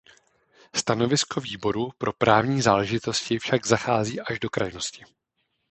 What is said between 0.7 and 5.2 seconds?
Stanovisko Výboru pro právní záležitosti však zachází až do krajnosti.